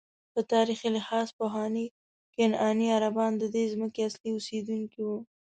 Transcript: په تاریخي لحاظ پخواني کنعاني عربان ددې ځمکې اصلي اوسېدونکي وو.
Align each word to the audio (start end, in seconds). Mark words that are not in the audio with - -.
په 0.33 0.41
تاریخي 0.53 0.89
لحاظ 0.97 1.27
پخواني 1.39 1.85
کنعاني 2.35 2.87
عربان 2.97 3.31
ددې 3.41 3.63
ځمکې 3.73 3.99
اصلي 4.09 4.29
اوسېدونکي 4.33 4.99
وو. 5.07 5.17